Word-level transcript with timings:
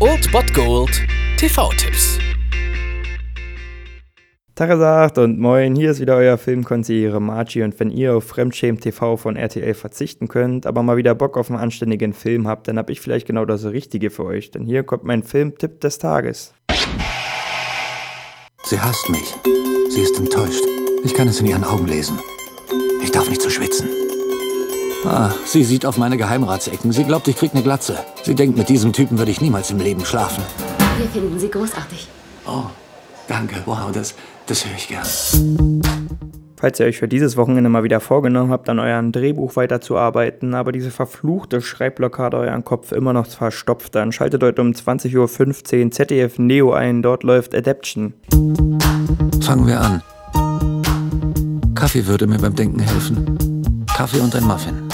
Old 0.00 0.32
Bot 0.32 0.54
Gold 0.54 1.02
TV-Tipps. 1.36 2.18
Tagesagt 4.54 5.18
und 5.18 5.38
moin, 5.38 5.76
hier 5.76 5.90
ist 5.90 6.00
wieder 6.00 6.16
euer 6.16 6.38
Filmkonsigliere 6.38 7.20
Margie 7.20 7.62
und 7.64 7.78
wenn 7.78 7.90
ihr 7.90 8.16
auf 8.16 8.24
Fremdschämen 8.24 8.80
TV 8.80 9.18
von 9.18 9.36
RTL 9.36 9.74
verzichten 9.74 10.28
könnt, 10.28 10.64
aber 10.64 10.82
mal 10.82 10.96
wieder 10.96 11.14
Bock 11.14 11.36
auf 11.36 11.50
einen 11.50 11.60
anständigen 11.60 12.14
Film 12.14 12.48
habt, 12.48 12.66
dann 12.66 12.78
hab 12.78 12.88
ich 12.88 13.02
vielleicht 13.02 13.26
genau 13.26 13.44
das 13.44 13.66
Richtige 13.66 14.08
für 14.08 14.24
euch, 14.24 14.52
denn 14.52 14.64
hier 14.64 14.84
kommt 14.84 15.04
mein 15.04 15.22
Filmtipp 15.22 15.82
des 15.82 15.98
Tages. 15.98 16.54
Sie 18.64 18.80
hasst 18.80 19.10
mich. 19.10 19.34
Sie 19.90 20.00
ist 20.00 20.18
enttäuscht. 20.18 20.64
Ich 21.04 21.12
kann 21.12 21.28
es 21.28 21.40
in 21.40 21.46
ihren 21.46 21.64
Augen 21.64 21.86
lesen. 21.86 22.18
Ich 23.02 23.10
darf 23.10 23.28
nicht 23.28 23.42
so 23.42 23.50
schwitzen. 23.50 24.03
Ah, 25.06 25.30
sie 25.44 25.64
sieht 25.64 25.84
auf 25.84 25.98
meine 25.98 26.16
Geheimratsecken. 26.16 26.92
Sie 26.92 27.04
glaubt, 27.04 27.28
ich 27.28 27.36
krieg 27.36 27.52
eine 27.52 27.62
Glatze. 27.62 27.98
Sie 28.22 28.34
denkt, 28.34 28.56
mit 28.56 28.68
diesem 28.68 28.92
Typen 28.92 29.18
würde 29.18 29.30
ich 29.30 29.40
niemals 29.40 29.70
im 29.70 29.78
Leben 29.78 30.04
schlafen. 30.04 30.42
Wir 30.96 31.06
finden 31.06 31.38
Sie 31.38 31.50
großartig. 31.50 32.08
Oh, 32.46 32.64
danke. 33.28 33.56
Wow, 33.66 33.92
das, 33.92 34.14
das 34.46 34.64
höre 34.64 34.76
ich 34.76 34.88
gern. 34.88 35.82
Falls 36.56 36.80
ihr 36.80 36.86
euch 36.86 36.98
für 36.98 37.08
dieses 37.08 37.36
Wochenende 37.36 37.68
mal 37.68 37.84
wieder 37.84 38.00
vorgenommen 38.00 38.50
habt, 38.50 38.70
an 38.70 38.78
eurem 38.78 39.12
Drehbuch 39.12 39.56
weiterzuarbeiten, 39.56 40.54
aber 40.54 40.72
diese 40.72 40.90
verfluchte 40.90 41.60
Schreibblockade 41.60 42.38
euren 42.38 42.64
Kopf 42.64 42.92
immer 42.92 43.12
noch 43.12 43.26
verstopft, 43.26 43.94
dann 43.94 44.12
schaltet 44.12 44.42
heute 44.42 44.62
um 44.62 44.70
20.15 44.70 45.84
Uhr 45.84 45.90
ZDF 45.90 46.38
Neo 46.38 46.72
ein, 46.72 47.02
dort 47.02 47.22
läuft 47.22 47.54
Adaption. 47.54 48.14
Fangen 49.42 49.66
wir 49.66 49.78
an. 49.78 50.02
Kaffee 51.74 52.06
würde 52.06 52.26
mir 52.26 52.38
beim 52.38 52.54
Denken 52.54 52.80
helfen. 52.80 53.36
Kaffee 53.94 54.20
und 54.20 54.34
ein 54.34 54.44
Muffin. 54.44 54.93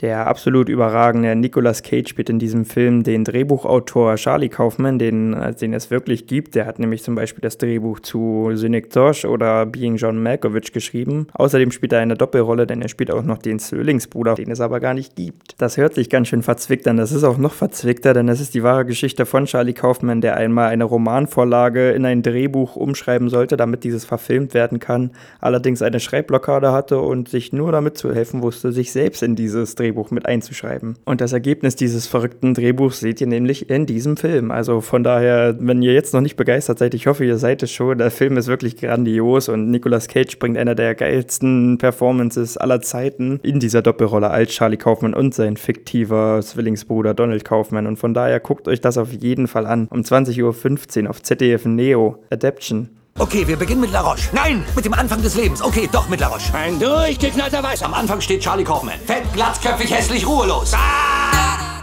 Der 0.00 0.28
absolut 0.28 0.68
überragende 0.68 1.34
Nicolas 1.34 1.82
Cage 1.82 2.08
spielt 2.08 2.30
in 2.30 2.38
diesem 2.38 2.64
Film 2.64 3.02
den 3.02 3.24
Drehbuchautor 3.24 4.14
Charlie 4.14 4.48
Kaufman, 4.48 5.00
den, 5.00 5.34
äh, 5.34 5.52
den 5.52 5.74
es 5.74 5.90
wirklich 5.90 6.28
gibt. 6.28 6.54
Der 6.54 6.66
hat 6.66 6.78
nämlich 6.78 7.02
zum 7.02 7.16
Beispiel 7.16 7.40
das 7.40 7.58
Drehbuch 7.58 7.98
zu 7.98 8.52
Cynic 8.54 8.90
Tosh 8.90 9.24
oder 9.24 9.66
Being 9.66 9.96
John 9.96 10.22
Malkovich 10.22 10.72
geschrieben. 10.72 11.26
Außerdem 11.32 11.72
spielt 11.72 11.92
er 11.92 11.98
eine 11.98 12.14
Doppelrolle, 12.14 12.68
denn 12.68 12.80
er 12.80 12.88
spielt 12.88 13.10
auch 13.10 13.24
noch 13.24 13.38
den 13.38 13.58
Zwillingsbruder, 13.58 14.36
den 14.36 14.52
es 14.52 14.60
aber 14.60 14.78
gar 14.78 14.94
nicht 14.94 15.16
gibt. 15.16 15.56
Das 15.58 15.76
hört 15.76 15.94
sich 15.94 16.08
ganz 16.08 16.28
schön 16.28 16.42
verzwickt 16.42 16.86
an. 16.86 16.96
Das 16.96 17.10
ist 17.10 17.24
auch 17.24 17.38
noch 17.38 17.54
verzwickter, 17.54 18.14
denn 18.14 18.28
es 18.28 18.40
ist 18.40 18.54
die 18.54 18.62
wahre 18.62 18.84
Geschichte 18.84 19.26
von 19.26 19.46
Charlie 19.46 19.72
Kaufman, 19.72 20.20
der 20.20 20.36
einmal 20.36 20.68
eine 20.68 20.84
Romanvorlage 20.84 21.90
in 21.90 22.04
ein 22.04 22.22
Drehbuch 22.22 22.76
umschreiben 22.76 23.28
sollte, 23.30 23.56
damit 23.56 23.82
dieses 23.82 24.04
verfilmt 24.04 24.54
werden 24.54 24.78
kann. 24.78 25.10
Allerdings 25.40 25.82
eine 25.82 25.98
Schreibblockade 25.98 26.70
hatte 26.70 27.00
und 27.00 27.28
sich 27.28 27.52
nur 27.52 27.72
damit 27.72 27.98
zu 27.98 28.14
helfen 28.14 28.42
wusste, 28.42 28.70
sich 28.70 28.92
selbst 28.92 29.24
in 29.24 29.34
dieses 29.34 29.74
Drehbuch 29.74 29.87
Drehbuch 29.88 30.10
mit 30.10 30.26
einzuschreiben. 30.26 30.96
Und 31.04 31.20
das 31.20 31.32
Ergebnis 31.32 31.76
dieses 31.76 32.06
verrückten 32.06 32.54
Drehbuchs 32.54 33.00
seht 33.00 33.20
ihr 33.20 33.26
nämlich 33.26 33.70
in 33.70 33.86
diesem 33.86 34.16
Film. 34.16 34.50
Also 34.50 34.80
von 34.80 35.02
daher, 35.02 35.56
wenn 35.58 35.82
ihr 35.82 35.94
jetzt 35.94 36.12
noch 36.14 36.20
nicht 36.20 36.36
begeistert 36.36 36.78
seid, 36.78 36.94
ich 36.94 37.06
hoffe, 37.06 37.24
ihr 37.24 37.38
seid 37.38 37.62
es 37.62 37.72
schon. 37.72 37.98
Der 37.98 38.10
Film 38.10 38.36
ist 38.36 38.48
wirklich 38.48 38.76
grandios 38.76 39.48
und 39.48 39.70
Nicolas 39.70 40.08
Cage 40.08 40.38
bringt 40.38 40.58
einer 40.58 40.74
der 40.74 40.94
geilsten 40.94 41.78
Performances 41.78 42.56
aller 42.56 42.80
Zeiten 42.80 43.40
in 43.42 43.60
dieser 43.60 43.82
Doppelrolle 43.82 44.30
als 44.30 44.50
Charlie 44.52 44.76
Kaufman 44.76 45.14
und 45.14 45.34
sein 45.34 45.56
fiktiver 45.56 46.40
Zwillingsbruder 46.42 47.14
Donald 47.14 47.44
Kaufman. 47.44 47.86
Und 47.86 47.96
von 47.96 48.14
daher 48.14 48.40
guckt 48.40 48.68
euch 48.68 48.80
das 48.80 48.98
auf 48.98 49.12
jeden 49.12 49.48
Fall 49.48 49.66
an. 49.66 49.88
Um 49.90 50.00
20.15 50.02 51.04
Uhr 51.04 51.10
auf 51.10 51.22
ZDF 51.22 51.64
Neo. 51.64 52.22
Adaption. 52.30 52.97
Okay, 53.20 53.48
wir 53.48 53.56
beginnen 53.56 53.80
mit 53.80 53.90
La 53.90 54.02
Roche. 54.02 54.28
Nein, 54.32 54.64
mit 54.76 54.84
dem 54.84 54.94
Anfang 54.94 55.20
des 55.20 55.34
Lebens. 55.34 55.60
Okay, 55.60 55.88
doch 55.90 56.08
mit 56.08 56.20
La 56.20 56.28
Roche. 56.28 56.54
Ein 56.54 56.78
durchgeknallter 56.78 57.60
Weiß. 57.64 57.82
Am 57.82 57.92
Anfang 57.92 58.20
steht 58.20 58.42
Charlie 58.42 58.62
Kaufman. 58.62 58.94
Fett, 59.06 59.24
glatzköpfig, 59.32 59.92
hässlich, 59.92 60.24
ruhelos. 60.24 60.72
Ah! 60.72 61.82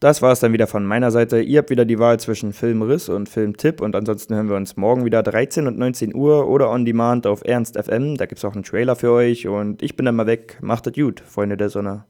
Das 0.00 0.20
war 0.20 0.32
es 0.32 0.40
dann 0.40 0.52
wieder 0.52 0.66
von 0.66 0.84
meiner 0.84 1.12
Seite. 1.12 1.40
Ihr 1.40 1.60
habt 1.60 1.70
wieder 1.70 1.84
die 1.84 2.00
Wahl 2.00 2.18
zwischen 2.18 2.52
Filmriss 2.52 3.08
und 3.08 3.28
Filmtipp 3.28 3.80
und 3.80 3.94
ansonsten 3.94 4.34
hören 4.34 4.48
wir 4.48 4.56
uns 4.56 4.76
morgen 4.76 5.04
wieder 5.04 5.22
13 5.22 5.68
und 5.68 5.78
19 5.78 6.12
Uhr 6.14 6.48
oder 6.48 6.68
on 6.68 6.84
demand 6.84 7.26
auf 7.28 7.42
Ernst 7.44 7.78
FM. 7.80 8.16
Da 8.16 8.26
gibt 8.26 8.38
es 8.38 8.44
auch 8.44 8.54
einen 8.54 8.64
Trailer 8.64 8.96
für 8.96 9.12
euch 9.12 9.46
und 9.46 9.80
ich 9.80 9.94
bin 9.94 10.06
dann 10.06 10.16
mal 10.16 10.26
weg. 10.26 10.58
Macht 10.60 10.88
es 10.88 10.92
gut, 10.92 11.22
Freunde 11.24 11.56
der 11.56 11.70
Sonne. 11.70 12.04